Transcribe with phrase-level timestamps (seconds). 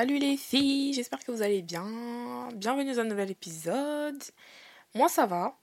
[0.00, 1.84] Salut les filles, j'espère que vous allez bien.
[2.54, 4.22] Bienvenue dans un nouvel épisode.
[4.94, 5.58] Moi ça va,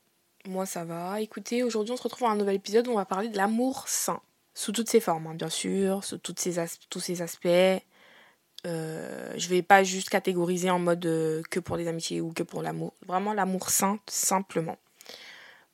[0.45, 1.21] moi ça va.
[1.21, 3.87] Écoutez, aujourd'hui on se retrouve dans un nouvel épisode où on va parler de l'amour
[3.87, 4.19] sain.
[4.53, 6.55] Sous toutes ses formes, hein, bien sûr, sous toutes ses
[6.89, 7.47] tous ses aspects.
[7.47, 12.43] Euh, je vais pas juste catégoriser en mode euh, que pour les amitiés ou que
[12.43, 12.91] pour l'amour.
[13.07, 14.77] Vraiment l'amour sain, simplement.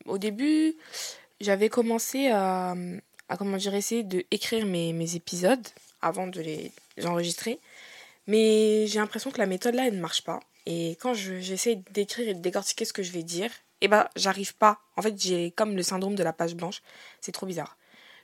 [0.05, 0.75] Au début,
[1.39, 2.75] j'avais commencé à,
[3.27, 5.67] à, comment dire, essayer de écrire mes, mes épisodes
[6.03, 6.71] avant de les
[7.03, 7.59] enregistrer.
[8.31, 10.39] Mais j'ai l'impression que la méthode là, elle ne marche pas.
[10.65, 14.55] Et quand j'essaie d'écrire et de décortiquer ce que je vais dire, eh ben, j'arrive
[14.55, 14.79] pas.
[14.95, 16.81] En fait, j'ai comme le syndrome de la page blanche.
[17.19, 17.77] C'est trop bizarre.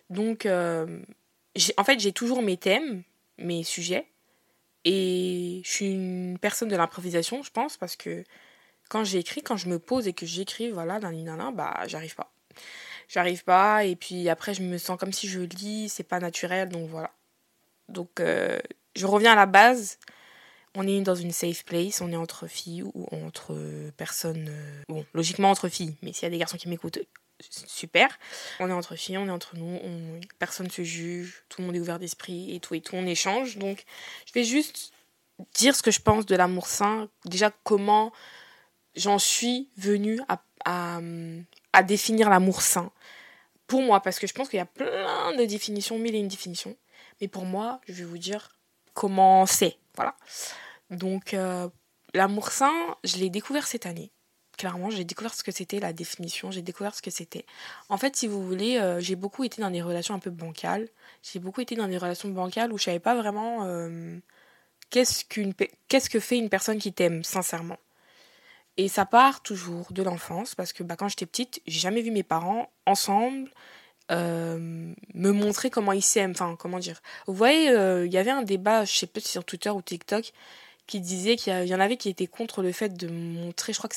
[0.10, 1.02] Donc, euh,
[1.76, 3.04] en fait, j'ai toujours mes thèmes,
[3.38, 4.08] mes sujets.
[4.86, 8.24] Et je suis une personne de l'improvisation, je pense, parce que
[8.88, 12.32] quand j'écris, quand je me pose et que j'écris, voilà, d'un nana, bah, j'arrive pas.
[13.10, 16.70] J'arrive pas, et puis après, je me sens comme si je lis, c'est pas naturel,
[16.70, 17.12] donc voilà.
[17.90, 18.60] Donc, euh,
[18.96, 20.00] je reviens à la base.
[20.76, 23.56] On est dans une safe place, on est entre filles ou entre
[23.98, 24.48] personnes.
[24.50, 27.00] Euh, bon, logiquement entre filles, mais s'il y a des garçons qui m'écoutent,
[27.40, 28.20] super.
[28.60, 31.76] On est entre filles, on est entre nous, on, personne se juge, tout le monde
[31.76, 33.58] est ouvert d'esprit et tout et tout, on échange.
[33.58, 33.86] Donc,
[34.28, 34.92] je vais juste
[35.54, 37.10] dire ce que je pense de l'amour sain.
[37.26, 38.12] Déjà, comment
[38.96, 41.00] j'en suis venue à, à,
[41.74, 42.92] à définir l'amour sain.
[43.68, 46.28] Pour moi, parce que je pense qu'il y a plein de définitions, mille et une
[46.28, 46.76] définitions.
[47.22, 48.58] Mais pour moi, je vais vous dire
[48.94, 49.78] comment c'est.
[49.96, 50.16] Voilà.
[50.90, 51.70] Donc, euh,
[52.14, 54.12] l'amour sain, je l'ai découvert cette année.
[54.58, 57.46] Clairement, j'ai découvert ce que c'était, la définition, j'ai découvert ce que c'était.
[57.90, 60.90] En fait, si vous voulez, euh, j'ai beaucoup été dans des relations un peu bancales.
[61.22, 64.18] J'ai beaucoup été dans des relations bancales où je savais pas vraiment euh,
[64.90, 67.78] qu'est-ce, que fait une personne qui t'aime, sincèrement.
[68.78, 72.10] Et ça part toujours de l'enfance, parce que bah, quand j'étais petite, j'ai jamais vu
[72.10, 73.52] mes parents ensemble
[74.12, 76.32] euh, me montrer comment ils s'aiment.
[76.32, 77.02] Enfin, comment dire.
[77.28, 79.82] Vous voyez, euh, il y avait un débat, je sais pas si sur Twitter ou
[79.82, 80.32] TikTok,
[80.88, 83.90] qui disait qu'il y, en avait qui étaient contre le fait de montrer, je crois
[83.90, 83.96] que.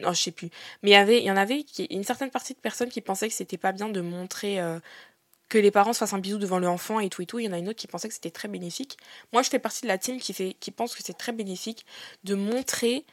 [0.00, 0.50] Non, je sais plus.
[0.82, 3.28] Mais il y, avait, il y en avait une certaine partie de personnes qui pensaient
[3.28, 4.60] que c'était pas bien de montrer.
[4.60, 4.80] Euh,
[5.48, 7.38] que les parents se fassent un bisou devant l'enfant et tout et tout.
[7.38, 8.96] Il y en a une autre qui pensait que c'était très bénéfique.
[9.32, 11.86] Moi, je fais partie de la team qui, fait, qui pense que c'est très bénéfique
[12.24, 13.04] de montrer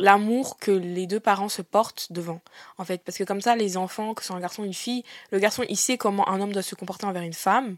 [0.00, 2.40] l'amour que les deux parents se portent devant
[2.78, 3.02] en fait.
[3.04, 5.38] Parce que comme ça les enfants que ce soit un garçon ou une fille le
[5.38, 7.76] garçon il sait comment un homme doit se comporter envers une femme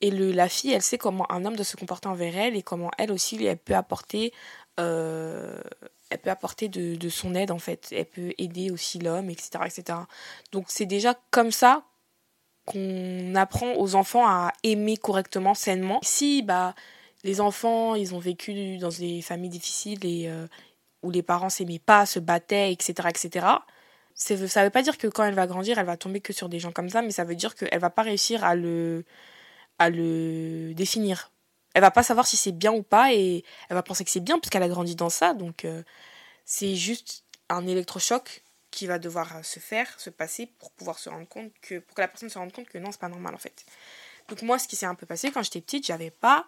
[0.00, 2.62] et le, la fille elle sait comment un homme doit se comporter envers elle et
[2.62, 4.32] comment elle aussi elle peut apporter
[4.80, 5.60] euh,
[6.10, 7.88] elle peut apporter de, de, son aide en fait.
[7.92, 9.98] Elle peut aider aussi l'homme etc etc
[10.52, 11.84] donc c'est déjà comme ça
[12.66, 16.00] qu'on apprend aux enfants à aimer correctement sainement.
[16.02, 16.74] Si bah
[17.22, 20.46] les enfants ils ont vécu dans des familles difficiles et euh,
[21.04, 23.46] où les parents s'aimaient pas, se battaient, etc., etc.
[24.14, 24.34] Ça
[24.64, 26.72] veut pas dire que quand elle va grandir, elle va tomber que sur des gens
[26.72, 29.04] comme ça, mais ça veut dire qu'elle va pas réussir à le,
[30.74, 31.30] définir.
[31.74, 34.20] Elle va pas savoir si c'est bien ou pas et elle va penser que c'est
[34.20, 35.34] bien parce qu'elle a grandi dans ça.
[35.34, 35.82] Donc euh,
[36.44, 41.28] c'est juste un électrochoc qui va devoir se faire, se passer pour pouvoir se rendre
[41.28, 43.38] compte que pour que la personne se rende compte que non, c'est pas normal en
[43.38, 43.64] fait.
[44.28, 46.46] Donc moi ce qui s'est un peu passé quand j'étais petite, j'avais pas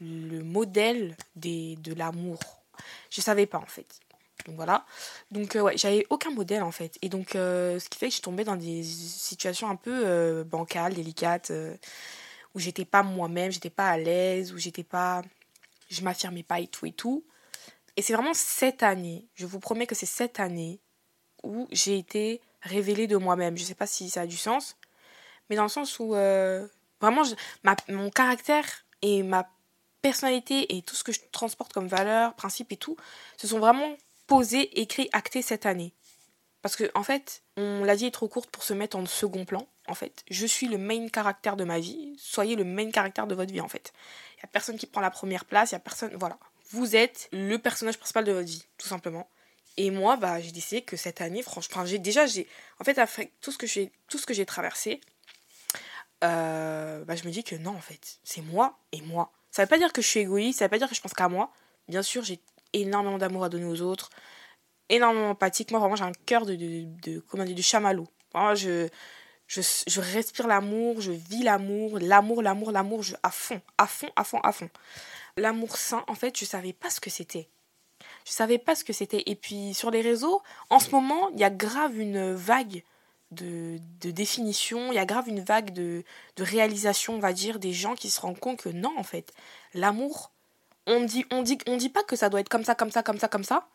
[0.00, 2.61] le modèle de l'amour
[3.10, 4.00] je savais pas en fait.
[4.46, 4.84] Donc voilà.
[5.30, 6.98] Donc euh, ouais, j'avais aucun modèle en fait.
[7.02, 10.44] Et donc euh, ce qui fait que je tombais dans des situations un peu euh,
[10.44, 11.52] bancales, délicates,
[12.54, 15.22] où j'étais pas moi-même, j'étais pas à l'aise, où j'étais pas.
[15.90, 17.24] Je m'affirmais pas et tout et tout.
[17.96, 20.80] Et c'est vraiment cette année, je vous promets que c'est cette année
[21.42, 23.58] où j'ai été révélée de moi-même.
[23.58, 24.76] Je sais pas si ça a du sens,
[25.50, 27.22] mais dans le sens où vraiment
[27.88, 28.66] mon caractère
[29.02, 29.46] et ma
[30.02, 32.96] personnalité et tout ce que je transporte comme valeur, principe et tout,
[33.36, 33.96] se sont vraiment
[34.26, 35.92] posés, écrits, actés cette année.
[36.60, 39.44] Parce que, en fait, on l'a dit est trop courte pour se mettre en second
[39.44, 39.66] plan.
[39.88, 42.14] En fait, je suis le main caractère de ma vie.
[42.18, 43.92] Soyez le main caractère de votre vie, en fait.
[44.34, 46.14] Il n'y a personne qui prend la première place, il n'y a personne.
[46.14, 46.38] Voilà.
[46.70, 49.28] Vous êtes le personnage principal de votre vie, tout simplement.
[49.76, 52.46] Et moi, bah, j'ai décidé que cette année, franchement, j'ai déjà, j'ai,
[52.78, 55.00] en fait, après tout ce que j'ai, tout ce que j'ai traversé,
[56.22, 59.32] euh, bah, je me dis que non, en fait, c'est moi et moi.
[59.52, 61.12] Ça veut pas dire que je suis égoïste, ça veut pas dire que je pense
[61.12, 61.52] qu'à moi.
[61.86, 62.40] Bien sûr, j'ai
[62.72, 64.08] énormément d'amour à donner aux autres,
[64.88, 65.70] énormément empathique.
[65.70, 68.08] Moi, vraiment, j'ai un cœur de, de, de, comment dire, de chamallow.
[68.54, 68.88] je,
[69.46, 74.24] je, je respire l'amour, je vis l'amour, l'amour, l'amour, l'amour, à fond, à fond, à
[74.24, 74.70] fond, à fond.
[75.36, 77.50] L'amour sain, en fait, je savais pas ce que c'était.
[78.24, 79.22] Je savais pas ce que c'était.
[79.26, 82.82] Et puis, sur les réseaux, en ce moment, il y a grave une vague
[83.32, 83.78] de,
[84.10, 86.04] définition, il y a grave une vague de,
[86.38, 89.32] réalisation, on va dire, des gens qui se rendent compte que non, en fait,
[89.74, 90.30] l'amour,
[90.86, 93.02] on dit, on dit, on dit pas que ça doit être comme ça, comme ça,
[93.02, 93.68] comme ça, comme ça,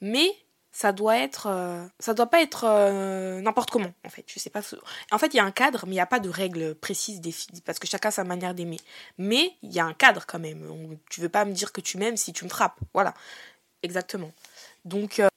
[0.00, 0.34] mais
[0.72, 4.24] ça doit être euh, ça doit pas être euh, n'importe comment en fait.
[4.28, 4.60] Je sais pas
[5.10, 7.20] en fait il y a un cadre mais il n'y a pas de règles précises
[7.20, 8.78] définies parce que chacun a sa manière d'aimer.
[9.18, 10.96] Mais il y a un cadre quand même.
[11.10, 12.78] Tu veux pas me dire que tu m'aimes si tu me frappes.
[12.94, 13.14] Voilà.
[13.82, 14.32] Exactement.
[14.84, 15.28] Donc euh,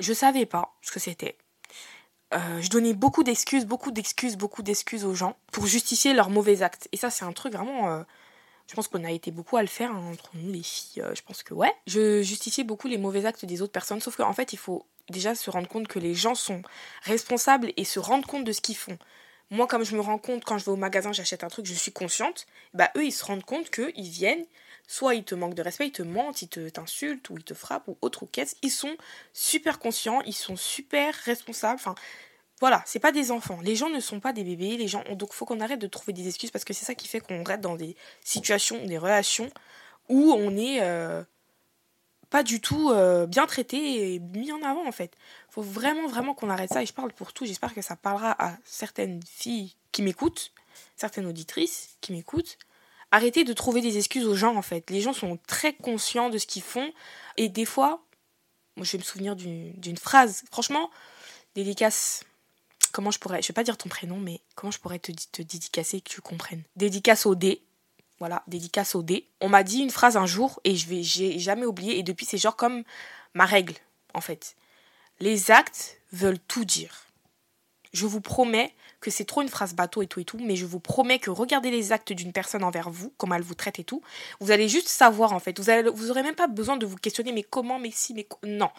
[0.00, 1.36] je savais pas ce que c'était
[2.32, 6.88] je donnais beaucoup d'excuses beaucoup d'excuses beaucoup d'excuses aux gens pour justifier leurs mauvais actes
[6.92, 8.04] et ça c'est un truc vraiment
[8.68, 11.02] je pense qu'on a été beaucoup à le faire hein, entre nous, les filles.
[11.02, 11.72] Euh, je pense que ouais.
[11.86, 15.34] Je justifiais beaucoup les mauvais actes des autres personnes, sauf qu'en fait, il faut déjà
[15.34, 16.62] se rendre compte que les gens sont
[17.02, 18.98] responsables et se rendre compte de ce qu'ils font.
[19.50, 21.72] Moi, comme je me rends compte quand je vais au magasin, j'achète un truc, je
[21.72, 24.44] suis consciente, bah eux, ils se rendent compte qu'ils viennent,
[24.88, 27.54] soit ils te manquent de respect, ils te mentent, ils te t'insultent, ou ils te
[27.54, 28.56] frappent, ou autre ou qu'est-ce.
[28.62, 28.96] Ils sont
[29.32, 31.76] super conscients, ils sont super responsables.
[31.76, 31.94] Enfin,
[32.58, 33.60] voilà, c'est pas des enfants.
[33.62, 34.76] Les gens ne sont pas des bébés.
[34.76, 37.06] Les gens, donc faut qu'on arrête de trouver des excuses parce que c'est ça qui
[37.06, 39.50] fait qu'on reste dans des situations, des relations
[40.08, 41.22] où on est euh,
[42.30, 45.12] pas du tout euh, bien traité et mis en avant en fait.
[45.50, 47.44] Faut vraiment vraiment qu'on arrête ça et je parle pour tout.
[47.44, 50.52] J'espère que ça parlera à certaines filles qui m'écoutent,
[50.96, 52.58] certaines auditrices qui m'écoutent.
[53.10, 54.90] Arrêtez de trouver des excuses aux gens en fait.
[54.90, 56.92] Les gens sont très conscients de ce qu'ils font
[57.36, 58.02] et des fois,
[58.76, 60.44] moi je vais me souvenir d'une phrase.
[60.50, 60.90] Franchement,
[61.54, 62.24] dédicace
[62.92, 65.42] comment je pourrais, je vais pas dire ton prénom, mais comment je pourrais te, te
[65.42, 66.62] dédicacer que tu comprennes?
[66.76, 67.62] Dédicace au D.
[68.18, 69.28] Voilà, dédicace au D.
[69.40, 72.26] On m'a dit une phrase un jour et je vais, j'ai jamais oublié et depuis
[72.26, 72.82] c'est genre comme
[73.34, 73.74] ma règle
[74.14, 74.56] en fait.
[75.20, 77.06] Les actes veulent tout dire.
[77.92, 80.66] Je vous promets que c'est trop une phrase bateau et tout et tout, mais je
[80.66, 83.84] vous promets que regardez les actes d'une personne envers vous, comment elle vous traite et
[83.84, 84.02] tout,
[84.40, 85.58] vous allez juste savoir en fait.
[85.58, 88.26] Vous, allez, vous aurez même pas besoin de vous questionner, mais comment, mais si, mais
[88.44, 88.70] non.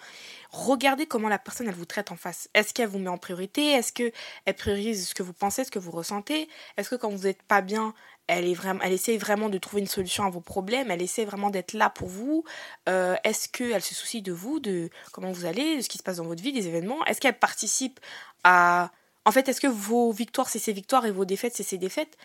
[0.51, 2.49] Regardez comment la personne elle vous traite en face.
[2.53, 3.67] Est-ce qu'elle vous met en priorité?
[3.71, 6.49] Est-ce qu'elle priorise ce que vous pensez, ce que vous ressentez?
[6.77, 7.93] Est-ce que quand vous n'êtes pas bien,
[8.27, 11.25] elle, est vraiment, elle essaie vraiment de trouver une solution à vos problèmes, elle essaie
[11.25, 12.43] vraiment d'être là pour vous?
[12.87, 16.03] Euh, est-ce qu'elle se soucie de vous, de comment vous allez, de ce qui se
[16.03, 17.03] passe dans votre vie, des événements?
[17.05, 17.99] Est-ce qu'elle participe
[18.43, 18.91] à
[19.25, 22.17] en fait, est-ce que vos victoires, c'est ses victoires et vos défaites, c'est ses défaites?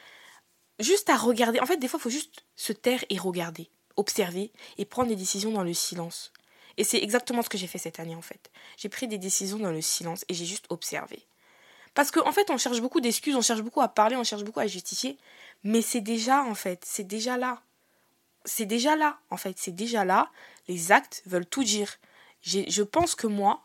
[0.81, 1.61] Juste à regarder.
[1.61, 5.17] En fait, des fois, il faut juste se taire et regarder, observer et prendre des
[5.17, 6.32] décisions dans le silence.
[6.76, 8.50] Et c'est exactement ce que j'ai fait cette année, en fait.
[8.76, 11.25] J'ai pris des décisions dans le silence et j'ai juste observé.
[11.94, 14.43] Parce qu'en en fait, on cherche beaucoup d'excuses, on cherche beaucoup à parler, on cherche
[14.43, 15.17] beaucoup à justifier.
[15.62, 17.62] Mais c'est déjà, en fait, c'est déjà là.
[18.44, 20.31] C'est déjà là, en fait, c'est déjà là.
[20.69, 21.97] Les actes veulent tout dire.
[22.43, 23.64] Je pense que moi,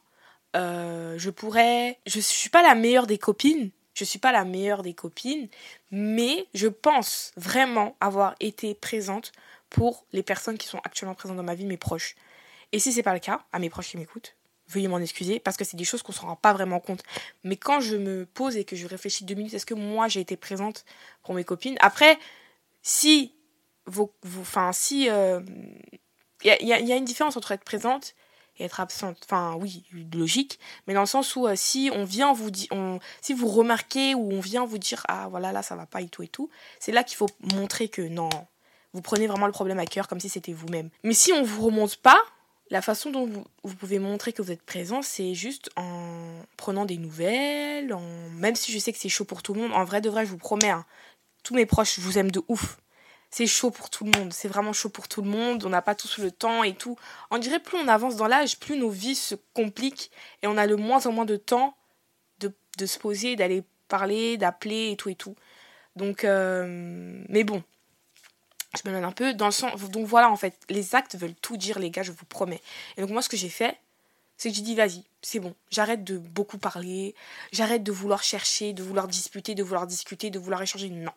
[0.56, 2.00] euh, je pourrais.
[2.06, 3.72] Je suis pas la meilleure des copines.
[3.94, 5.50] Je suis pas la meilleure des copines,
[5.92, 9.34] mais je pense vraiment avoir été présente
[9.70, 12.16] pour les personnes qui sont actuellement présentes dans ma vie, mes proches.
[12.72, 14.36] Et si c'est pas le cas, à mes proches qui m'écoutent,
[14.70, 17.04] veuillez m'en excuser parce que c'est des choses qu'on se rend pas vraiment compte.
[17.44, 20.22] Mais quand je me pose et que je réfléchis deux minutes, est-ce que moi j'ai
[20.22, 20.86] été présente
[21.24, 21.76] pour mes copines?
[21.82, 22.18] Après,
[22.82, 23.34] si
[23.86, 25.42] vos, enfin si il euh,
[26.46, 28.14] a, y, a, une différence entre être présente
[28.60, 29.18] être absente.
[29.26, 29.84] Enfin, oui,
[30.14, 32.70] logique, mais dans le sens où euh, si on vient vous dire,
[33.22, 36.08] si vous remarquez ou on vient vous dire ah voilà là ça va pas et
[36.08, 38.30] tout et tout, c'est là qu'il faut montrer que non,
[38.94, 40.90] vous prenez vraiment le problème à cœur comme si c'était vous-même.
[41.04, 42.20] Mais si on vous remonte pas,
[42.70, 43.28] la façon dont
[43.64, 48.30] vous, pouvez montrer que vous êtes présent, c'est juste en prenant des nouvelles, en...
[48.32, 50.26] même si je sais que c'est chaud pour tout le monde, en vrai de vrai,
[50.26, 50.86] je vous promets, hein,
[51.44, 52.78] tous mes proches, vous aime de ouf
[53.30, 54.34] c'est chaud pour tout le monde.
[54.34, 55.64] C'est vraiment chaud pour tout le monde.
[55.66, 56.98] On n'a pas tous le temps et tout.
[57.32, 60.12] On dirait plus on avance dans l'âge, plus nos vies se compliquent
[60.42, 61.76] et on a le moins en moins de temps
[62.40, 65.36] de, de se poser, d'aller parler, d'appeler et tout et tout.
[65.96, 67.64] Donc, euh, mais bon,
[68.76, 69.80] je me donne un peu dans le sens.
[69.90, 72.62] Donc voilà, en fait, les actes veulent tout dire, les gars, je vous promets.
[72.98, 73.78] Et donc moi, ce que j'ai fait,
[74.38, 77.14] c'est que j'ai dit, vas-y, c'est bon, j'arrête de beaucoup parler,
[77.52, 80.90] j'arrête de vouloir chercher, de vouloir disputer, de vouloir discuter, de vouloir échanger.
[80.90, 81.12] Non.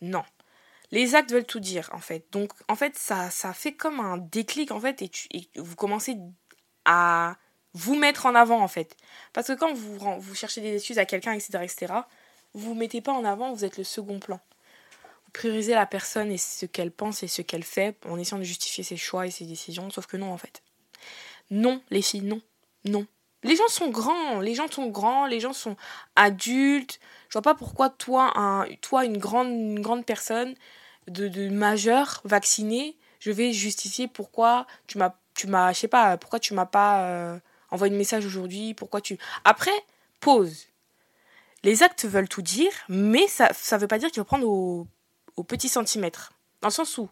[0.00, 0.24] Non
[0.92, 2.24] les actes veulent tout dire en fait.
[2.30, 5.10] Donc en fait ça, ça fait comme un déclic en fait et,
[5.56, 6.16] vous commencez
[6.84, 7.36] à
[7.74, 8.96] vous mettre en avant en fait.
[9.32, 11.94] Parce que quand vous, vous cherchez des excuses à quelqu'un, etc., etc.,
[12.54, 14.38] vous vous mettez pas en avant, vous êtes le second plan.
[15.24, 18.44] Vous priorisez la personne et ce qu'elle pense et ce qu'elle fait en essayant de
[18.44, 20.62] justifier ses choix et ses décisions, sauf que non en fait.
[21.50, 22.42] Non, les filles, non.
[22.84, 23.06] Non.
[23.42, 25.76] Les gens sont grands, les gens sont grands, les gens sont
[26.14, 27.00] adultes.
[27.28, 30.54] Je vois pas pourquoi toi, un, toi une, grande, une grande personne,
[31.08, 36.16] de, de majeur vacciné, je vais justifier pourquoi tu m'as, tu m'as, je sais pas,
[36.16, 37.38] pourquoi tu m'as pas euh,
[37.70, 39.18] envoyé un message aujourd'hui, pourquoi tu.
[39.44, 39.70] Après,
[40.20, 40.66] pause.
[41.64, 44.88] Les actes veulent tout dire, mais ça ne veut pas dire qu'il faut prendre au,
[45.36, 46.32] au petit centimètre.
[46.60, 47.08] Dans le sens où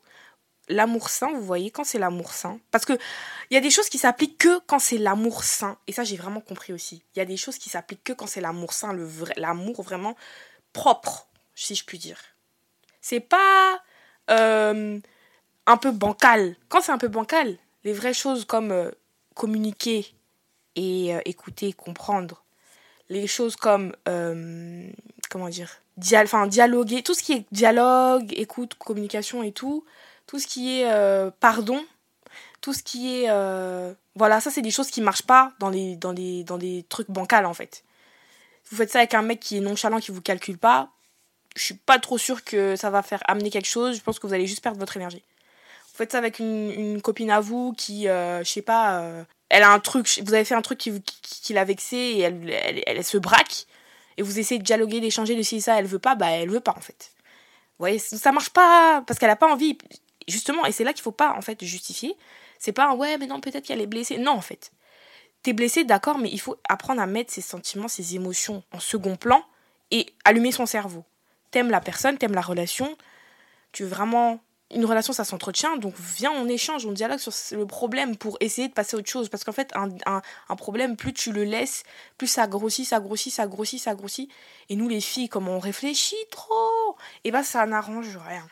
[0.68, 2.94] l'amour sain, vous voyez, quand c'est l'amour sain, parce que
[3.50, 6.16] il y a des choses qui s'appliquent que quand c'est l'amour sain, et ça j'ai
[6.16, 7.04] vraiment compris aussi.
[7.14, 9.82] Il y a des choses qui s'appliquent que quand c'est l'amour sain, le vrai, l'amour
[9.82, 10.16] vraiment
[10.72, 12.18] propre, si je puis dire
[13.00, 13.80] c'est pas
[14.30, 14.98] euh,
[15.66, 16.56] un peu bancal.
[16.68, 18.90] Quand c'est un peu bancal, les vraies choses comme euh,
[19.34, 20.06] communiquer
[20.76, 22.44] et euh, écouter, comprendre
[23.08, 23.92] les choses comme,
[25.30, 25.68] comment dire,
[26.14, 29.84] enfin, dialoguer, tout ce qui est dialogue, écoute, communication et tout,
[30.28, 31.84] tout ce qui est pardon,
[32.60, 33.26] tout ce qui est...
[34.14, 37.10] voilà, ça c'est des choses qui marchent pas dans les, dans, les, dans des trucs
[37.10, 37.82] bancals en fait.
[38.70, 40.92] Vous faites ça avec un mec qui est nonchalant, qui vous calcule pas,
[41.56, 44.26] je suis pas trop sûre que ça va faire amener quelque chose, je pense que
[44.26, 45.22] vous allez juste perdre votre énergie.
[45.92, 49.80] Vous faites ça avec une, copine à vous qui, je sais pas, elle a un
[49.80, 53.18] truc, vous avez fait un truc qui, qui, l'a vexée et elle, elle, elle, se
[53.18, 53.66] braque.
[54.16, 56.60] Et vous essayez de dialoguer, d'échanger, de si ça, elle veut pas, bah elle veut
[56.60, 57.12] pas en fait.
[57.78, 59.76] Vous voyez, ça marche pas parce qu'elle a pas envie.
[60.28, 62.16] Justement, et c'est là qu'il faut pas en fait justifier.
[62.58, 64.18] C'est pas un ouais, mais non, peut-être qu'elle est blessée.
[64.18, 64.70] Non, en fait.
[65.42, 69.16] T'es blessé, d'accord, mais il faut apprendre à mettre ses sentiments, ses émotions en second
[69.16, 69.42] plan
[69.90, 71.04] et allumer son cerveau.
[71.50, 72.96] T'aimes la personne, t'aimes la relation,
[73.72, 74.40] tu veux vraiment
[74.72, 78.68] une relation, ça s'entretient, donc viens, on échange, on dialogue sur le problème pour essayer
[78.68, 79.28] de passer à autre chose.
[79.28, 81.82] Parce qu'en fait, un, un, problème, plus tu le laisses,
[82.18, 84.30] plus ça grossit, ça grossit, ça grossit, ça grossit.
[84.68, 88.46] Et nous, les filles, comme on réfléchit trop, et eh ben ça n'arrange rien.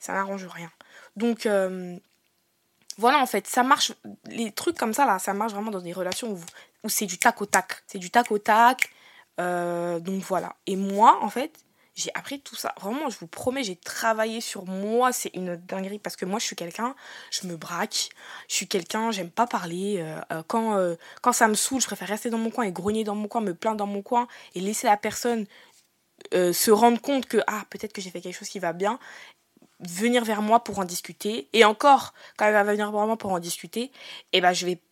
[0.00, 0.70] Ça n'arrange rien.
[1.14, 1.96] Donc, euh,
[2.98, 3.92] voilà, en fait, ça marche,
[4.26, 6.40] les trucs comme ça, là, ça marche vraiment dans des relations où,
[6.82, 7.84] où c'est du tac au tac.
[7.86, 8.90] C'est du tac au tac.
[9.38, 10.56] Euh, donc voilà.
[10.66, 11.52] Et moi, en fait,
[11.96, 12.74] j'ai appris tout ça.
[12.78, 15.12] Vraiment, je vous promets, j'ai travaillé sur moi.
[15.12, 16.94] C'est une dinguerie parce que moi, je suis quelqu'un,
[17.30, 18.10] je me braque.
[18.48, 19.96] Je suis quelqu'un, j'aime pas parler.
[19.98, 22.72] Euh, euh, quand, euh, quand ça me saoule, je préfère rester dans mon coin et
[22.72, 25.46] grogner dans mon coin, me plaindre dans mon coin et laisser la personne
[26.32, 28.98] se rendre compte que, ah, peut-être que j'ai fait quelque chose qui va bien.
[29.80, 31.48] Venir vers moi pour en discuter.
[31.52, 33.92] Et encore, quand elle va venir vers moi pour en discuter,
[34.32, 34.82] eh ben, je vais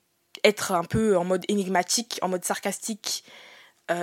[0.44, 3.24] être un peu en mode énigmatique, en mode sarcastique,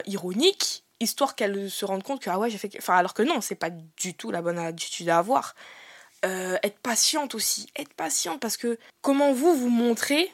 [0.06, 3.42] ironique histoire qu'elle se rende compte que ah ouais j'ai fait enfin alors que non
[3.42, 5.56] c'est pas du tout la bonne attitude à avoir.
[6.24, 10.32] Euh, être patiente aussi être patiente parce que comment vous vous montrez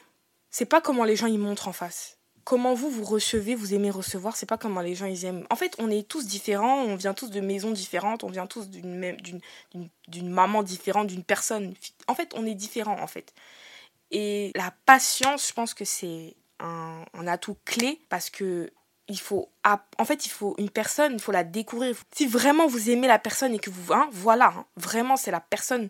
[0.50, 2.18] c'est pas comment les gens y montrent en face.
[2.44, 5.46] Comment vous vous recevez vous aimez recevoir c'est pas comment les gens ils aiment.
[5.50, 8.68] En fait on est tous différents on vient tous de maisons différentes on vient tous
[8.68, 9.40] d'une même d'une
[10.08, 11.74] d'une maman différente d'une personne
[12.06, 13.32] en fait on est différents en fait.
[14.10, 18.70] Et la patience je pense que c'est un, un atout clé parce que
[19.08, 22.90] il faut en fait il faut une personne il faut la découvrir si vraiment vous
[22.90, 25.88] aimez la personne et que vous hein, voilà hein, vraiment c'est la personne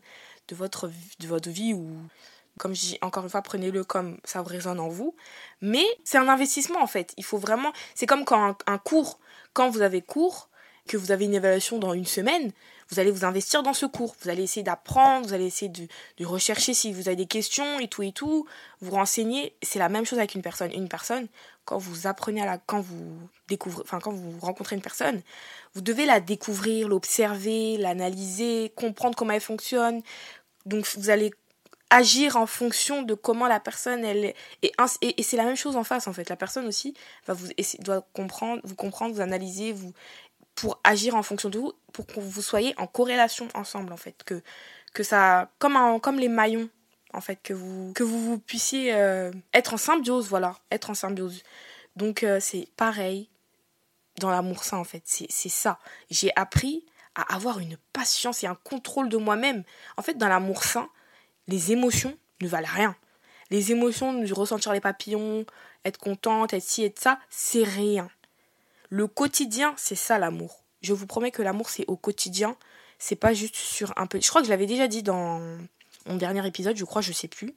[0.49, 1.97] de votre de votre vie ou
[2.59, 5.15] comme je dis encore une fois prenez-le comme ça résonne en vous
[5.61, 9.19] mais c'est un investissement en fait il faut vraiment c'est comme quand un cours
[9.53, 10.49] quand vous avez cours
[10.87, 12.53] que vous avez une évaluation dans une semaine
[12.91, 14.17] vous allez vous investir dans ce cours.
[14.23, 17.79] Vous allez essayer d'apprendre, vous allez essayer de, de, rechercher si vous avez des questions
[17.79, 18.47] et tout et tout,
[18.81, 19.55] vous renseigner.
[19.63, 20.73] C'est la même chose avec une personne.
[20.73, 21.29] Une personne,
[21.69, 25.21] quand vous apprenez quand vous découvrez, enfin quand vous rencontrez une personne,
[25.75, 30.01] vous devez la découvrir, l'observer, l'analyser, comprendre comment elle fonctionne.
[30.65, 31.31] Donc vous allez
[31.91, 34.33] agir en fonction de comment la personne elle
[34.63, 34.73] et,
[35.03, 36.31] et, c'est la même chose en face en fait.
[36.31, 36.95] La personne aussi
[37.27, 37.49] va vous
[37.81, 39.93] doit comprendre vous comprendre vous analyser vous
[40.55, 44.25] pour agir en fonction de vous, pour que vous soyez en corrélation ensemble en fait,
[44.25, 44.43] que,
[44.95, 46.69] que ça, comme, comme les maillons
[47.15, 50.95] en fait, que vous, que vous, vous puissiez euh, être en symbiose, voilà, être en
[50.95, 51.43] symbiose.
[51.97, 53.29] Donc euh, c'est pareil
[54.21, 55.79] dans l'amour sain en fait, c'est ça.
[56.11, 56.85] J'ai appris
[57.15, 59.65] à avoir une patience et un contrôle de moi-même.
[59.97, 60.89] En fait, dans l'amour sain,
[61.47, 62.97] les émotions ne valent rien.
[63.51, 65.47] Les émotions, de ressentir les papillons,
[65.85, 68.09] être contente, être ci, être ça, c'est rien.
[68.91, 70.65] Le quotidien, c'est ça l'amour.
[70.83, 72.57] Je vous promets que l'amour, c'est au quotidien.
[72.99, 74.21] C'est pas juste sur un peu.
[74.21, 75.41] Je crois que je l'avais déjà dit dans
[76.09, 77.55] mon dernier épisode, je crois, je sais plus.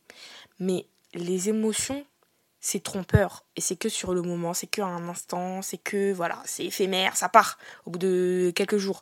[0.60, 2.06] Mais les émotions,
[2.60, 3.46] c'est trompeur.
[3.56, 7.18] Et c'est que sur le moment, c'est que un instant, c'est que, voilà, c'est éphémère,
[7.18, 9.02] ça part au bout de quelques jours.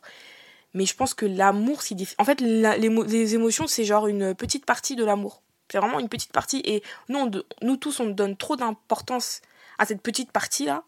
[0.72, 4.96] Mais je pense que l'amour, c'est En fait, les, émotions, c'est genre une petite partie
[4.96, 5.42] de l'amour.
[5.70, 6.62] C'est vraiment une petite partie.
[6.64, 7.30] Et nous,
[7.62, 9.42] nous tous, on donne trop d'importance
[9.78, 10.84] à cette petite partie-là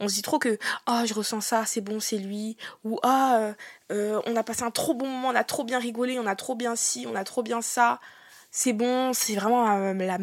[0.00, 3.38] on se dit trop que ah je ressens ça c'est bon c'est lui ou ah
[3.38, 3.52] euh,
[3.90, 6.36] euh, on a passé un trop bon moment on a trop bien rigolé on a
[6.36, 8.00] trop bien ci on a trop bien ça.
[8.50, 10.18] C'est bon c'est vraiment euh, la,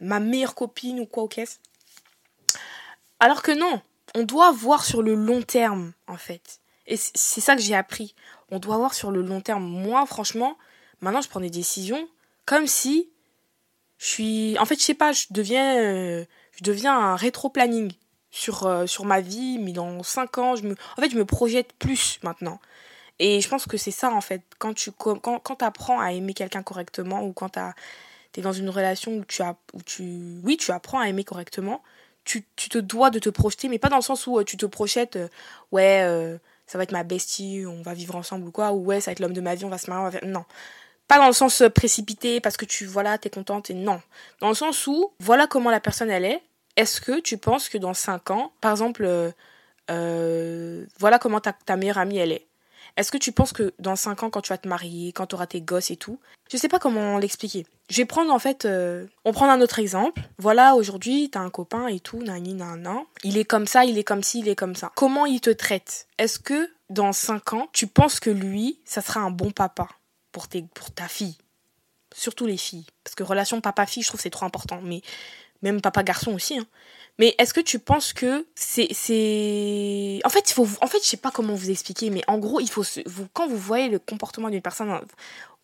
[0.00, 1.60] ma meilleure copine ou quoi au caisse
[3.20, 3.80] alors que non
[4.14, 6.60] on doit voir sur le long terme en fait.
[6.86, 8.14] Et c'est ça que j'ai appris.
[8.50, 9.64] On doit voir sur le long terme.
[9.64, 10.56] Moi franchement
[11.00, 12.08] maintenant je prends des décisions
[12.46, 13.10] comme si
[13.98, 17.92] je suis en fait je sais pas je deviens je deviens un rétro planning
[18.30, 21.24] sur, euh, sur ma vie, mais dans 5 ans, je me, en fait, je me
[21.24, 22.60] projette plus maintenant.
[23.18, 24.42] Et je pense que c'est ça, en fait.
[24.58, 27.50] Quand tu quand, quand apprends à aimer quelqu'un correctement, ou quand
[28.32, 31.24] tu es dans une relation où tu, as, où tu, oui, tu apprends à aimer
[31.24, 31.82] correctement,
[32.24, 34.56] tu, tu, te dois de te projeter, mais pas dans le sens où euh, tu
[34.56, 35.28] te projettes, euh,
[35.72, 39.10] ouais, ça va être ma bestie, on va vivre ensemble ou quoi, ou ouais, ça
[39.10, 40.44] va être l'homme de ma vie, on va se marier, Non.
[41.08, 44.02] Pas dans le sens précipité, parce que tu, voilà, t'es contente, et non.
[44.40, 46.42] Dans le sens où, voilà comment la personne elle est,
[46.78, 49.32] est-ce que tu penses que dans 5 ans, par exemple, euh,
[49.90, 52.46] euh, voilà comment ta, meilleure amie elle est.
[52.96, 55.34] Est-ce que tu penses que dans 5 ans, quand tu vas te marier, quand tu
[55.34, 57.66] auras tes gosses et tout, je sais pas comment l'expliquer.
[57.90, 60.22] Je vais prendre en fait, euh, on prend un autre exemple.
[60.38, 62.88] Voilà, aujourd'hui, t'as un copain et tout, nani, nan,
[63.24, 64.92] Il est comme ça, il est comme ci, il est comme ça.
[64.94, 66.06] Comment il te traite?
[66.16, 69.88] Est-ce que dans 5 ans, tu penses que lui, ça sera un bon papa
[70.30, 71.38] pour ta fille?
[72.14, 72.86] Surtout les filles.
[73.02, 74.80] Parce que relation papa-fille, je trouve c'est trop important.
[74.82, 75.02] Mais
[75.62, 76.58] même papa-garçon aussi.
[76.58, 76.66] Hein.
[77.18, 81.08] Mais est-ce que tu penses que c'est c'est en fait il faut en fait je
[81.08, 83.98] sais pas comment vous expliquer mais en gros il faut vous quand vous voyez le
[83.98, 85.00] comportement d'une personne dans,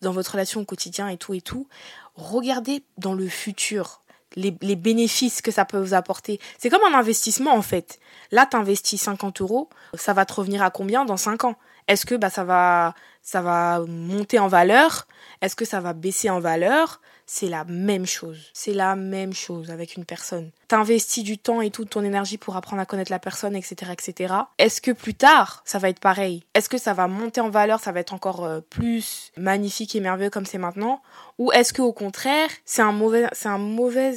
[0.01, 1.67] dans, votre relation au quotidien et tout et tout
[2.15, 4.01] regardez dans le futur
[4.35, 7.99] les, les bénéfices que ça peut vous apporter c'est comme un investissement en fait
[8.31, 11.55] là tu investis 50 euros ça va te revenir à combien dans 5 ans?
[11.87, 15.07] Est-ce que bah ça va ça va monter en valeur?
[15.41, 17.01] Est-ce que ça va baisser en valeur?
[17.25, 18.49] C'est la même chose.
[18.53, 20.51] C'est la même chose avec une personne.
[20.67, 24.33] T'investis du temps et toute ton énergie pour apprendre à connaître la personne, etc., etc.
[24.57, 26.43] Est-ce que plus tard, ça va être pareil?
[26.53, 29.99] Est-ce que ça va monter en valeur, ça va être encore euh, plus magnifique et
[29.99, 31.01] merveilleux comme c'est maintenant?
[31.37, 34.13] Ou est-ce que au contraire, c'est un mauvais, c'est un mauvais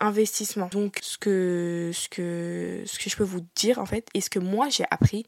[0.00, 0.68] investissement?
[0.70, 4.30] Donc, ce que, ce que, ce que je peux vous dire, en fait, et ce
[4.30, 5.26] que moi j'ai appris,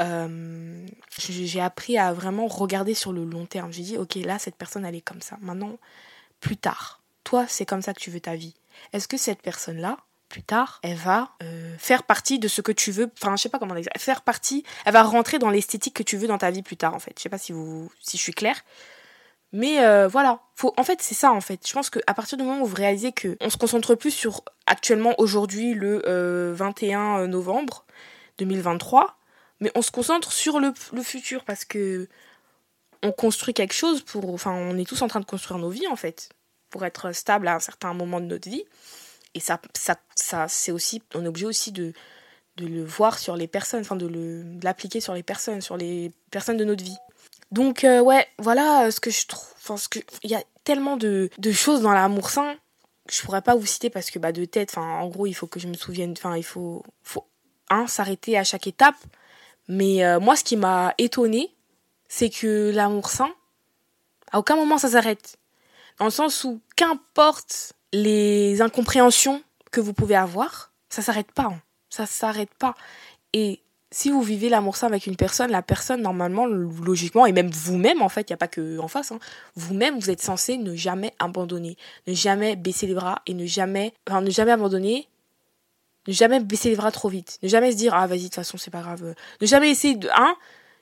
[0.00, 0.86] euh,
[1.18, 3.72] j'ai appris à vraiment regarder sur le long terme.
[3.72, 5.36] J'ai dit, ok, là, cette personne, elle est comme ça.
[5.40, 5.78] Maintenant,
[6.40, 8.54] plus tard, toi, c'est comme ça que tu veux ta vie.
[8.92, 9.98] Est-ce que cette personne-là,
[10.28, 13.48] plus tard, elle va euh, faire partie de ce que tu veux, enfin, je sais
[13.48, 16.50] pas comment dire, faire partie, elle va rentrer dans l'esthétique que tu veux dans ta
[16.50, 17.14] vie plus tard, en fait.
[17.16, 18.62] Je sais pas si, vous, si je suis claire.
[19.52, 21.66] Mais euh, voilà, faut, en fait, c'est ça, en fait.
[21.66, 24.42] Je pense qu'à partir du moment où vous réalisez que on se concentre plus sur
[24.66, 27.86] actuellement, aujourd'hui, le 21 novembre
[28.38, 29.16] 2023,
[29.60, 30.72] mais on se concentre sur le,
[31.02, 32.08] futur parce que
[33.02, 34.32] on construit quelque chose pour.
[34.32, 36.30] Enfin, on est tous en train de construire nos vies en fait,
[36.70, 38.64] pour être stable à un certain moment de notre vie.
[39.34, 41.02] Et ça, ça, ça c'est aussi.
[41.14, 41.92] On est obligé aussi de,
[42.56, 46.56] de le voir sur les personnes, enfin de l'appliquer sur les personnes, sur les personnes
[46.56, 46.98] de notre vie.
[47.52, 49.48] Donc, euh, ouais, voilà ce que je trouve.
[49.56, 50.00] Enfin, ce que.
[50.22, 52.56] Il y a tellement de, de choses dans l'amour sain
[53.10, 55.46] je pourrais pas vous citer parce que bah de tête enfin en gros il faut
[55.46, 57.26] que je me souvienne enfin il faut faut
[57.70, 58.96] un s'arrêter à chaque étape
[59.68, 61.50] mais euh, moi, ce qui m'a étonné,
[62.08, 63.30] c'est que l'amour sain,
[64.32, 65.38] à aucun moment ça s'arrête.
[65.98, 71.44] Dans le sens où, qu'importe les incompréhensions que vous pouvez avoir, ça s'arrête pas.
[71.44, 71.60] Hein.
[71.90, 72.74] Ça s'arrête pas.
[73.32, 77.50] Et si vous vivez l'amour sain avec une personne, la personne, normalement, logiquement, et même
[77.50, 79.18] vous-même, en fait, il n'y a pas que en face, hein,
[79.54, 81.76] vous-même, vous êtes censé ne jamais abandonner,
[82.06, 85.08] ne jamais baisser les bras et ne jamais, enfin, ne jamais abandonner
[86.06, 87.38] ne jamais baisser les bras trop vite.
[87.42, 89.14] Ne jamais se dire, ah, vas-y, de toute façon, c'est pas grave.
[89.40, 90.36] Ne jamais essayer de, hein?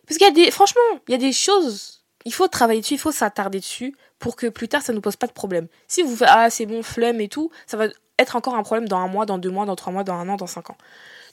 [0.07, 2.95] Parce qu'il y a des, franchement, il y a des choses, il faut travailler dessus,
[2.95, 5.67] il faut s'attarder dessus pour que plus tard, ça ne pose pas de problème.
[5.89, 7.87] Si vous faites, ah, c'est bon, flemme et tout, ça va
[8.19, 10.29] être encore un problème dans un mois, dans deux mois, dans trois mois, dans un
[10.29, 10.77] an, dans cinq ans.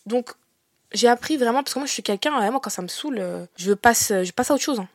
[0.06, 0.32] Donc,
[0.94, 3.46] j'ai appris vraiment, parce que moi, je suis quelqu'un, vraiment, quand ça me saoule, euh,
[3.56, 4.80] je passe, je passe à autre chose.
[4.80, 4.88] Hein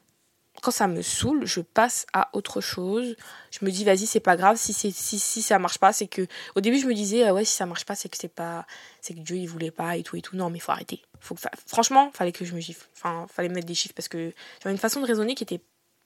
[0.66, 3.14] quand ça me saoule, je passe à autre chose.
[3.52, 4.56] Je me dis, vas-y, c'est pas grave.
[4.56, 6.26] Si, si, ça marche pas, c'est que.
[6.56, 8.66] Au début, je me disais, ah ouais, si ça marche pas, c'est que c'est pas.
[9.00, 10.34] C'est que Dieu, il voulait pas et tout et tout.
[10.34, 11.02] Non, mais faut arrêter.
[11.20, 11.36] Faut,
[11.68, 12.84] franchement, fallait que je me gifle.
[12.96, 15.60] Enfin, fallait mettre des chiffres parce que j'avais une façon de raisonner qui était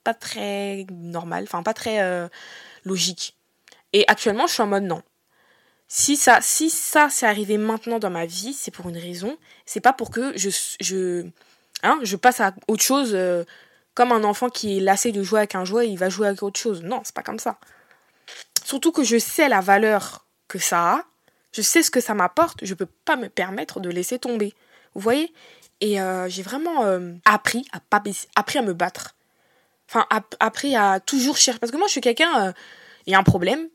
[0.05, 1.44] pas très normale.
[1.44, 2.29] Enfin, pas très euh,
[2.85, 3.38] logique.
[3.94, 5.03] Et actuellement, je suis en mode non.
[5.88, 9.38] Si ça, si ça, c'est arrivé maintenant dans ma vie, c'est pour une raison.
[9.64, 10.51] C'est pas pour que je.
[10.83, 11.25] je
[11.83, 13.12] hein, je passe à autre chose.
[13.14, 13.44] Euh,
[13.94, 16.42] comme un enfant qui est lassé de jouer avec un jouet, il va jouer avec
[16.42, 16.83] autre chose.
[16.83, 17.59] Non, c'est pas comme ça.
[18.64, 21.05] Surtout que je sais la valeur que ça a,
[21.53, 24.55] je sais ce que ça m'apporte, je peux pas me permettre de laisser tomber.
[24.94, 25.33] Vous voyez?
[25.81, 28.03] Et euh, j'ai vraiment euh, appris à pas
[28.37, 29.16] appris à me battre.
[29.88, 30.07] Enfin,
[30.38, 31.59] appris à toujours chercher.
[31.59, 32.53] Parce que moi, je suis quelqu'un, euh,
[33.07, 33.68] il y a un problème,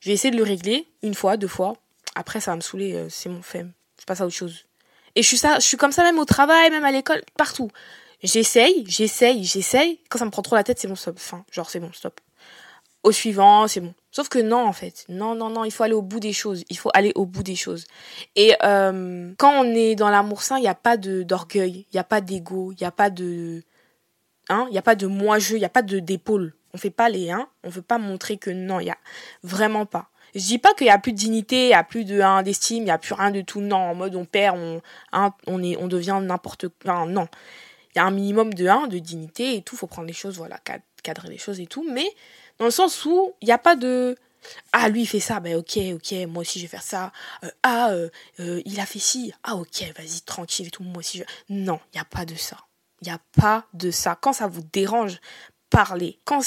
[0.00, 1.74] je vais essayer de le régler une fois, deux fois.
[2.16, 3.72] Après, ça va me saouler, c'est mon femme.
[4.00, 4.64] Je passe à autre chose.
[5.14, 7.70] Et je je suis comme ça même au travail, même à l'école, partout.
[8.22, 10.00] J'essaye, j'essaye, j'essaye.
[10.08, 11.16] Quand ça me prend trop la tête, c'est bon, stop.
[11.18, 12.20] Enfin, genre, c'est bon, stop.
[13.02, 13.94] Au suivant, c'est bon.
[14.10, 15.04] Sauf que non, en fait.
[15.08, 16.64] Non, non, non, il faut aller au bout des choses.
[16.70, 17.86] Il faut aller au bout des choses.
[18.34, 22.00] Et euh, quand on est dans l'amour sain, il n'y a pas d'orgueil, il n'y
[22.00, 23.62] a pas d'ego, il n'y a pas de...
[24.48, 26.54] Hein, il n'y a pas de moi-je, il n'y a pas d'épaule.
[26.72, 28.98] On fait pas les hein, on veut pas montrer que non, il y a
[29.42, 30.10] vraiment pas.
[30.34, 32.42] Je dis pas qu'il y a plus de dignité, il y a plus de hein,
[32.42, 33.60] d'estime, il y a plus rien de tout.
[33.60, 37.06] Non, en mode on perd, on hein, on est, on devient n'importe quoi.
[37.06, 37.65] non, il
[37.96, 40.60] y a un minimum de 1, de dignité et tout, faut prendre les choses, voilà,
[41.02, 42.08] cadrer les choses et tout, mais
[42.58, 44.16] dans le sens où il n'y a pas de
[44.72, 47.10] ah lui il fait ça ben ok ok moi aussi je vais faire ça.
[47.42, 49.32] Euh, ah euh, euh, il a fait ci.
[49.42, 52.36] Ah ok vas-y tranquille et tout moi aussi je non il n'y a pas de
[52.36, 52.58] ça.
[53.02, 54.16] Il n'y a pas de ça.
[54.20, 55.20] Quand ça vous dérange
[55.68, 56.20] parlez.
[56.24, 56.42] Quand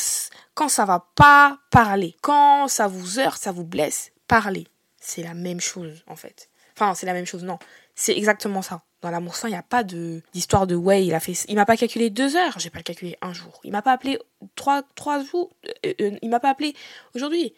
[0.54, 2.16] quand ça va pas parlez.
[2.22, 4.66] Quand ça vous heurte ça vous blesse parlez.
[5.02, 6.50] C'est la même chose en fait.
[6.80, 7.60] Enfin, c'est la même chose, non.
[7.94, 8.82] C'est exactement ça.
[9.02, 11.56] Dans l'amour sain, il n'y a pas de d'histoire de ouais, il a fait il
[11.56, 13.62] m'a pas calculé deux heures, j'ai pas le calculé un jour.
[13.64, 14.20] Il m'a pas appelé
[14.56, 15.52] trois, trois jours,
[15.86, 16.76] euh, euh, il m'a pas appelé
[17.16, 17.54] aujourd'hui.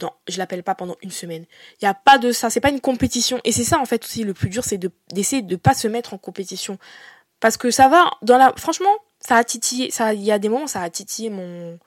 [0.00, 1.44] Non, je l'appelle pas pendant une semaine.
[1.80, 3.40] Il n'y a pas de ça, c'est pas une compétition.
[3.44, 4.80] Et c'est ça en fait aussi le plus dur, c'est
[5.12, 6.78] d'essayer de, de pas se mettre en compétition.
[7.40, 10.48] Parce que ça va, dans la, franchement, ça a titillé, ça, il y a des
[10.48, 11.78] moments, ça a titillé mon,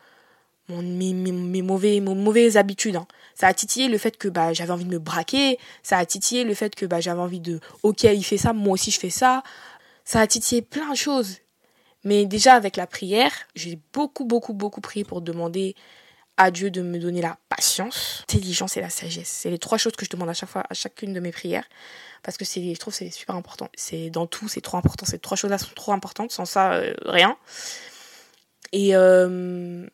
[0.69, 2.95] mon mes, mes, mauvais, mauvaises habitudes.
[2.95, 3.07] Hein.
[3.35, 5.59] Ça a titillé le fait que bah, j'avais envie de me braquer.
[5.83, 8.73] Ça a titillé le fait que bah, j'avais envie de, ok, il fait ça, moi
[8.73, 9.43] aussi je fais ça.
[10.05, 11.37] Ça a titillé plein de choses.
[12.03, 15.75] Mais déjà avec la prière, j'ai beaucoup, beaucoup, beaucoup prié pour demander
[16.37, 19.27] à Dieu de me donner la patience, l'intelligence et la sagesse.
[19.27, 21.65] C'est les trois choses que je demande à chaque fois, à chacune de mes prières
[22.23, 23.69] parce que je trouve c'est super important.
[23.75, 25.05] C'est dans tout, c'est trop important.
[25.05, 26.31] Ces trois choses-là sont trop importantes.
[26.31, 27.37] Sans ça, euh, rien.
[28.71, 29.87] Et euh,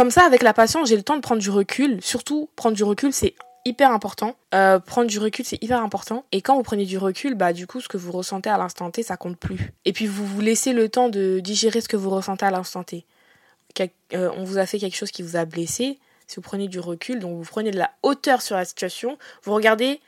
[0.00, 1.98] comme ça, avec la patience, j'ai le temps de prendre du recul.
[2.00, 3.34] Surtout, prendre du recul, c'est
[3.66, 4.34] hyper important.
[4.54, 6.24] Euh, prendre du recul, c'est hyper important.
[6.32, 8.90] Et quand vous prenez du recul, bah du coup, ce que vous ressentez à l'instant
[8.90, 9.74] T, ça compte plus.
[9.84, 12.82] Et puis vous vous laissez le temps de digérer ce que vous ressentez à l'instant
[12.82, 13.04] T.
[14.10, 15.98] on vous a fait quelque chose qui vous a blessé.
[16.26, 19.52] Si vous prenez du recul, donc vous prenez de la hauteur sur la situation, vous
[19.52, 20.00] regardez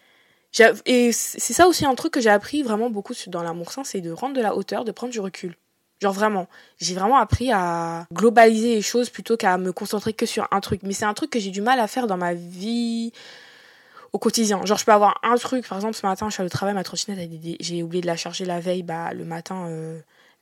[0.87, 4.01] et c'est ça aussi un truc que j'ai appris vraiment beaucoup dans l'amour sain, c'est
[4.01, 5.55] de rendre de la hauteur, de prendre du recul.
[6.03, 6.49] Genre vraiment,
[6.81, 10.81] j'ai vraiment appris à globaliser les choses plutôt qu'à me concentrer que sur un truc.
[10.83, 13.13] Mais c'est un truc que j'ai du mal à faire dans ma vie
[14.13, 14.65] au quotidien.
[14.67, 16.75] Genre je peux avoir un truc, par exemple ce matin je suis allée au travail,
[16.75, 20.01] ma trottinette j'ai oublié de la charger la veille, bah le matin euh,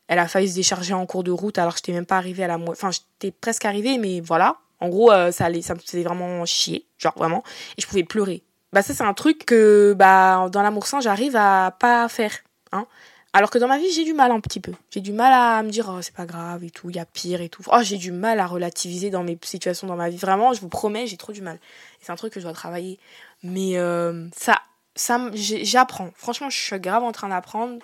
[0.08, 2.42] elle a failli se décharger en cours de route alors que j'étais même pas arrivée
[2.42, 2.82] à la moitié.
[2.82, 4.56] Enfin j'étais presque arrivée mais voilà.
[4.80, 7.44] En gros euh, ça allait, ça me faisait vraiment chier, genre vraiment.
[7.76, 8.42] Et je pouvais pleurer
[8.72, 12.32] bah ça c'est un truc que bah dans l'amour sain j'arrive à pas faire
[12.72, 12.86] hein
[13.32, 14.72] alors que dans ma vie j'ai du mal un petit peu.
[14.90, 17.04] J'ai du mal à me dire oh, c'est pas grave et tout il y a
[17.04, 17.62] pire et tout.
[17.72, 20.16] Oh j'ai du mal à relativiser dans mes situations dans ma vie.
[20.16, 21.58] Vraiment je vous promets j'ai trop du mal.
[22.00, 22.98] C'est un truc que je dois travailler.
[23.42, 24.60] Mais euh, ça
[24.96, 26.10] ça j'apprends.
[26.16, 27.78] Franchement je suis grave en train d'apprendre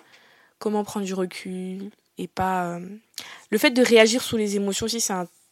[0.59, 2.79] comment prendre du recul et pas euh,
[3.49, 5.01] le fait de réagir sous les émotions aussi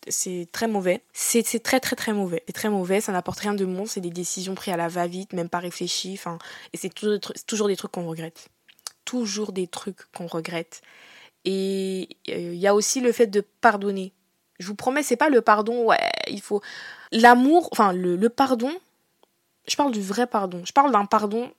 [0.07, 1.01] c'est très mauvais.
[1.13, 2.43] C'est très très très mauvais.
[2.47, 5.33] C'est très mauvais, ça n'apporte rien de bon, c'est des décisions prises à la va-vite,
[5.33, 6.19] même pas réfléchies,
[6.73, 8.49] et c'est toujours, des trucs qu'on regrette.
[9.05, 10.81] Toujours des trucs qu'on regrette.
[11.45, 14.13] Et euh, il y a aussi le fait de pardonner.
[14.59, 16.61] Je vous promets, c'est pas le pardon, ouais, il faut.
[17.11, 18.71] L'amour, enfin, le, pardon,
[19.67, 20.61] je parle du vrai pardon.
[20.65, 21.51] Je parle d'un pardon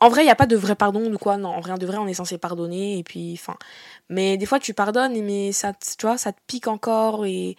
[0.00, 1.36] en vrai, il n'y a pas de vrai pardon ou quoi.
[1.36, 2.98] Non, en rien de vrai, on est censé pardonner.
[2.98, 3.56] Et puis, enfin.
[4.08, 7.26] Mais des fois, tu pardonnes, mais ça, tu vois, ça te pique encore.
[7.26, 7.56] Et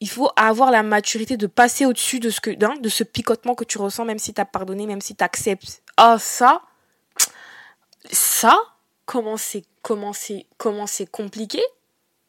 [0.00, 3.64] il faut avoir la maturité de passer au-dessus de ce que, de ce picotement que
[3.64, 5.82] tu ressens, même si tu as pardonné, même si tu acceptes.
[5.96, 6.62] Ah, ça,
[8.10, 8.58] ça,
[9.06, 11.62] comment c'est, comment c'est, comment c'est compliqué,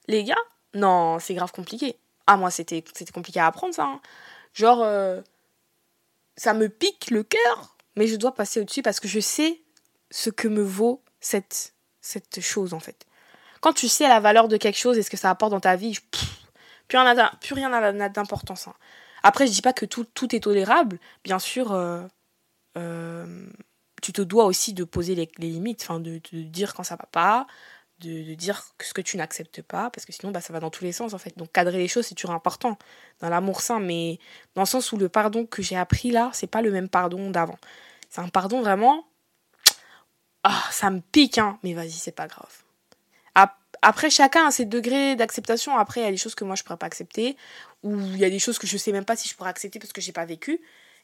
[0.08, 0.36] les gars?
[0.74, 1.98] Non, c'est grave compliqué.
[2.28, 3.86] Ah, moi, c'était, c'était compliqué à apprendre, ça.
[3.86, 4.02] Hein.
[4.54, 5.22] Genre, euh,
[6.38, 9.62] ça me pique le cœur mais je dois passer au-dessus parce que je sais
[10.10, 13.06] ce que me vaut cette, cette chose en fait.
[13.60, 15.76] Quand tu sais la valeur de quelque chose et ce que ça apporte dans ta
[15.76, 15.98] vie,
[16.88, 18.68] plus rien n'a, d'importance.
[18.68, 18.74] Hein.
[19.24, 21.00] Après, je dis pas que tout, tout est tolérable.
[21.24, 22.02] Bien sûr, euh,
[22.78, 23.46] euh,
[24.02, 27.48] tu te dois aussi de poser les, limites, enfin de, dire quand ça va pas,
[28.00, 30.84] de, dire ce que tu n'acceptes pas, parce que sinon bah, ça va dans tous
[30.84, 31.38] les sens en fait.
[31.38, 32.78] Donc cadrer les choses, c'est toujours important
[33.20, 34.20] dans l'amour sain, mais
[34.56, 37.30] dans le sens où le pardon que j'ai appris là, c'est pas le même pardon
[37.32, 37.60] d'avant.
[38.10, 39.06] C'est un pardon vraiment.
[40.44, 42.64] Ah, ça me pique, hein, mais vas-y, c'est pas grave.
[43.82, 45.76] Après, chacun a ses degrés d'acceptation.
[45.78, 47.36] Après, il y a des choses que moi je pourrais pas accepter,
[47.84, 49.80] ou il y a des choses que je sais même pas si je pourrais accepter
[49.80, 50.62] parce que j'ai pas vécu.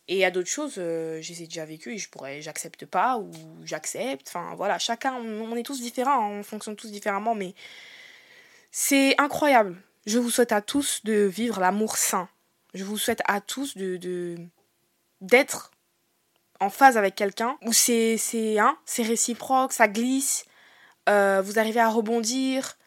[0.09, 3.17] Et il y a d'autres choses, euh, j'ai déjà vécu et je pourrais, j'accepte pas
[3.17, 3.29] ou
[3.65, 4.27] j'accepte.
[4.29, 7.53] Enfin voilà, chacun, on, est tous différents, hein, on fonctionne tous différemment, mais
[8.71, 9.75] c'est incroyable.
[10.05, 12.29] Je vous souhaite à tous de vivre l'amour sain.
[12.73, 14.37] Je vous souhaite à tous de
[15.19, 15.71] d'être
[16.59, 20.45] en phase avec quelqu'un où c'est c'est hein, c'est réciproque, ça glisse,
[21.09, 22.77] euh, vous arrivez à rebondir.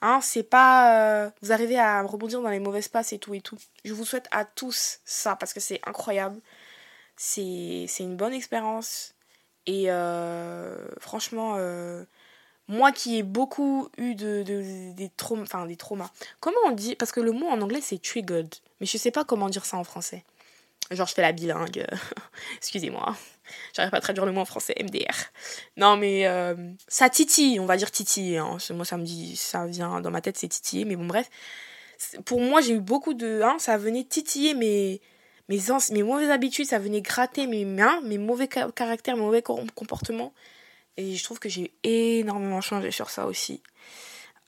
[0.00, 3.40] Hein, c'est pas euh, vous arrivez à rebondir dans les mauvais passes et tout et
[3.40, 3.58] tout.
[3.84, 6.40] Je vous souhaite à tous ça parce que c'est incroyable
[7.18, 9.14] c'est une bonne expérience.
[9.66, 12.04] Et euh, franchement, euh,
[12.68, 16.10] moi qui ai beaucoup eu de, des, traumas, enfin des traumas.
[16.40, 19.24] Comment on dit Parce que le mot en anglais c'est triggered, mais je sais pas
[19.24, 20.24] comment dire ça en français.
[20.90, 21.86] Genre je fais la bilingue,
[22.56, 23.14] excusez-moi.
[23.74, 25.16] J'arrive pas à traduire le mot en français, MDR.
[25.76, 26.54] Non mais euh,
[26.86, 28.38] ça titille, on va dire titiller.
[28.38, 28.56] Hein.
[28.70, 31.28] Moi ça me dit, ça vient dans ma tête c'est titiller, mais bon bref.
[32.24, 33.42] Pour moi j'ai eu beaucoup de...
[33.42, 35.00] Hein, ça venait titiller mais
[35.48, 35.60] mes,
[35.92, 40.32] mes mauvaises habitudes, ça venait gratter mes mains, mes mauvais caractères, mes mauvais comportements.
[40.96, 43.62] Et je trouve que j'ai énormément changé sur ça aussi.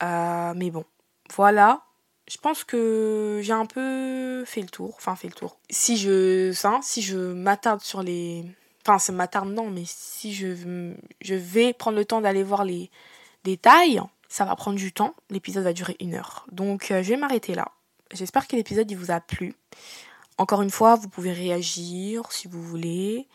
[0.03, 0.85] Euh, mais bon,
[1.33, 1.81] voilà.
[2.27, 4.93] je pense que j'ai un peu fait le tour.
[4.97, 5.57] Enfin, fait le tour.
[5.69, 8.45] Si je, ça, si je m'attarde sur les.
[8.85, 12.89] Enfin, c'est m'attarde, non, mais si je, je vais prendre le temps d'aller voir les
[13.43, 15.15] détails, ça va prendre du temps.
[15.29, 16.45] L'épisode va durer une heure.
[16.51, 17.69] Donc, euh, je vais m'arrêter là.
[18.13, 19.53] J'espère que l'épisode il vous a plu.
[20.41, 23.27] Encore une fois, vous pouvez réagir si vous voulez.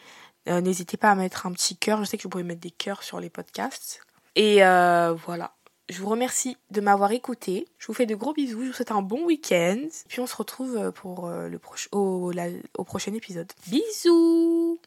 [0.48, 2.00] Euh, n'hésitez pas à mettre un petit cœur.
[2.00, 4.00] Je sais que vous pouvez mettre des cœurs sur les podcasts.
[4.34, 5.54] Et euh, voilà.
[5.88, 7.68] Je vous remercie de m'avoir écouté.
[7.78, 8.62] Je vous fais de gros bisous.
[8.62, 9.86] Je vous souhaite un bon week-end.
[10.08, 11.60] Puis on se retrouve pour le
[11.92, 13.52] au prochain épisode.
[13.68, 14.80] Bisous